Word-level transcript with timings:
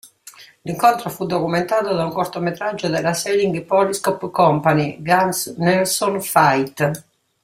L'incontro 0.63 1.11
fu 1.11 1.27
documentato 1.27 1.93
da 1.93 2.03
un 2.03 2.11
cortometraggio 2.11 2.89
della 2.89 3.13
Selig 3.13 3.61
Polyscope 3.63 4.31
Company, 4.31 4.99
"Gans-Nelson 4.99 6.19
Fight". 6.19 7.05